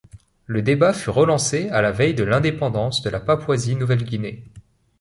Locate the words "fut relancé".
0.93-1.69